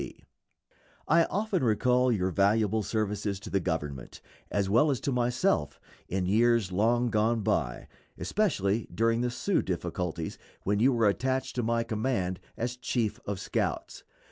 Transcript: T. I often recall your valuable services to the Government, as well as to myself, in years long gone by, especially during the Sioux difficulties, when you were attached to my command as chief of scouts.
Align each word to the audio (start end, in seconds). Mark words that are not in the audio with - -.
T. 0.01 0.25
I 1.07 1.25
often 1.25 1.63
recall 1.63 2.11
your 2.11 2.31
valuable 2.31 2.81
services 2.81 3.39
to 3.41 3.51
the 3.51 3.59
Government, 3.59 4.19
as 4.49 4.67
well 4.67 4.89
as 4.89 4.99
to 5.01 5.11
myself, 5.11 5.79
in 6.07 6.25
years 6.25 6.71
long 6.71 7.11
gone 7.11 7.41
by, 7.41 7.87
especially 8.17 8.87
during 8.91 9.21
the 9.21 9.29
Sioux 9.29 9.61
difficulties, 9.61 10.39
when 10.63 10.79
you 10.79 10.91
were 10.91 11.07
attached 11.07 11.55
to 11.57 11.61
my 11.61 11.83
command 11.83 12.39
as 12.57 12.77
chief 12.77 13.19
of 13.27 13.39
scouts. 13.39 14.03